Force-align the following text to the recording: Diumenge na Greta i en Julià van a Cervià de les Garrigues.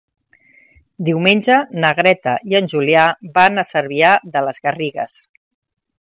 Diumenge 1.09 1.57
na 1.83 1.91
Greta 2.01 2.35
i 2.53 2.57
en 2.61 2.69
Julià 2.73 3.03
van 3.39 3.65
a 3.65 3.67
Cervià 3.73 4.15
de 4.35 4.47
les 4.47 4.65
Garrigues. 4.65 5.19